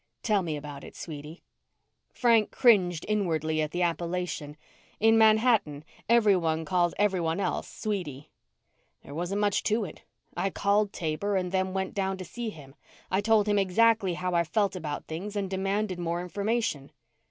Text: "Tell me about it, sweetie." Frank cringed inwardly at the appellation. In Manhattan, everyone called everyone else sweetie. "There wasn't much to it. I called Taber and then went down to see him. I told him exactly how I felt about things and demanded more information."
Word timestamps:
"Tell 0.23 0.41
me 0.41 0.57
about 0.57 0.83
it, 0.83 0.95
sweetie." 0.95 1.43
Frank 2.11 2.49
cringed 2.49 3.05
inwardly 3.07 3.61
at 3.61 3.69
the 3.69 3.83
appellation. 3.83 4.57
In 4.99 5.15
Manhattan, 5.15 5.85
everyone 6.09 6.65
called 6.65 6.95
everyone 6.97 7.39
else 7.39 7.67
sweetie. 7.71 8.31
"There 9.03 9.13
wasn't 9.13 9.41
much 9.41 9.61
to 9.65 9.85
it. 9.85 10.01
I 10.35 10.49
called 10.49 10.91
Taber 10.91 11.35
and 11.35 11.51
then 11.51 11.75
went 11.75 11.93
down 11.93 12.17
to 12.17 12.25
see 12.25 12.49
him. 12.49 12.73
I 13.11 13.21
told 13.21 13.47
him 13.47 13.59
exactly 13.59 14.15
how 14.15 14.33
I 14.33 14.43
felt 14.43 14.75
about 14.75 15.05
things 15.05 15.35
and 15.35 15.47
demanded 15.47 15.99
more 15.99 16.19
information." 16.19 16.91